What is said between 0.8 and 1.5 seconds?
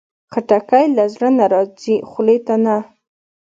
له زړه نه